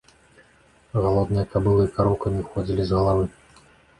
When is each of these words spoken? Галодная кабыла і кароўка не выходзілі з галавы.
Галодная 1.03 1.43
кабыла 1.51 1.83
і 1.89 1.91
кароўка 1.97 2.25
не 2.37 2.41
выходзілі 2.45 2.81
з 2.87 2.91
галавы. 3.01 3.23